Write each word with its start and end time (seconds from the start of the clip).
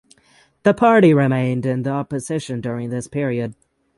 The 0.63 0.73
party 0.73 1.13
remained 1.13 1.63
in 1.63 1.87
opposition 1.87 2.59
during 2.59 2.89
this 2.89 3.07
period. 3.07 3.53